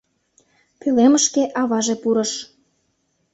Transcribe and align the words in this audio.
Пӧлемышке 0.79 1.43
аваже 1.61 1.95
пурыш. 2.01 2.31